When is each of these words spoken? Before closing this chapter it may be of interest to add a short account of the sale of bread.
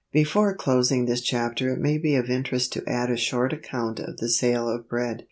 Before 0.11 0.55
closing 0.55 1.05
this 1.05 1.21
chapter 1.21 1.69
it 1.69 1.79
may 1.79 1.99
be 1.99 2.15
of 2.15 2.27
interest 2.27 2.73
to 2.73 2.83
add 2.89 3.11
a 3.11 3.15
short 3.17 3.53
account 3.53 3.99
of 3.99 4.17
the 4.17 4.29
sale 4.29 4.67
of 4.67 4.89
bread. 4.89 5.19